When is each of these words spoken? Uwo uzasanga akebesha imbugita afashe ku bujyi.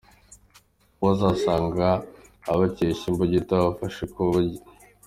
Uwo 0.99 1.09
uzasanga 1.15 1.87
akebesha 2.51 3.03
imbugita 3.11 3.55
afashe 3.71 4.03
ku 4.13 4.21
bujyi. 4.29 4.59